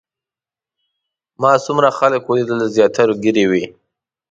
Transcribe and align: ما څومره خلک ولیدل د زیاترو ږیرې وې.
ما 1.41 1.51
څومره 1.65 1.89
خلک 1.99 2.21
ولیدل 2.25 2.57
د 2.61 2.65
زیاترو 2.75 3.13
ږیرې 3.23 3.45
وې. 3.51 3.63